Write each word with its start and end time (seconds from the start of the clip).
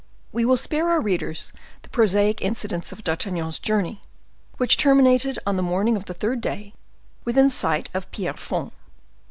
We 0.31 0.45
will 0.45 0.57
spare 0.57 0.89
our 0.89 0.99
readers 0.99 1.53
the 1.83 1.89
prosaic 1.89 2.41
incidents 2.41 2.91
of 2.91 3.03
D'Artagnan's 3.03 3.59
journey, 3.59 4.01
which 4.57 4.75
terminated 4.75 5.37
on 5.45 5.57
the 5.57 5.61
morning 5.61 5.95
of 5.95 6.05
the 6.05 6.15
third 6.15 6.41
day 6.41 6.73
within 7.23 7.51
sight 7.51 7.87
of 7.93 8.09
Pierrefonds. 8.09 8.73